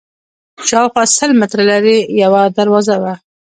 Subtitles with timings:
[0.67, 3.13] شاوخوا سل متره لرې یوه دروازه وه.